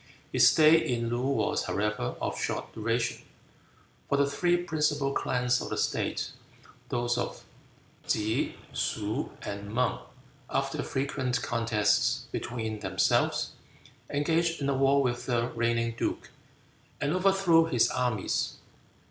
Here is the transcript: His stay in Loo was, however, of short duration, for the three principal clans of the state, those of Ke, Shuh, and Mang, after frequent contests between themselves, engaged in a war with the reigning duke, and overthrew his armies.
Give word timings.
His 0.31 0.49
stay 0.51 0.79
in 0.83 1.09
Loo 1.09 1.21
was, 1.27 1.65
however, 1.65 2.15
of 2.19 2.39
short 2.41 2.73
duration, 2.73 3.21
for 4.09 4.17
the 4.17 4.27
three 4.27 4.57
principal 4.57 5.13
clans 5.13 5.61
of 5.61 5.69
the 5.69 5.77
state, 5.77 6.31
those 6.89 7.19
of 7.19 7.43
Ke, 8.07 8.55
Shuh, 8.73 9.29
and 9.43 9.71
Mang, 9.71 9.99
after 10.49 10.81
frequent 10.81 11.43
contests 11.43 12.25
between 12.31 12.79
themselves, 12.79 13.51
engaged 14.09 14.59
in 14.59 14.69
a 14.69 14.75
war 14.75 15.03
with 15.03 15.27
the 15.27 15.49
reigning 15.49 15.93
duke, 15.95 16.31
and 16.99 17.13
overthrew 17.13 17.65
his 17.67 17.87
armies. 17.91 18.55